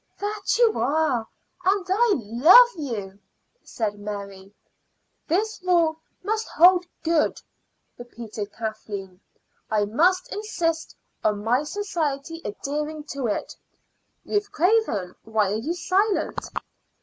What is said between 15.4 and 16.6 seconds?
are you silent?"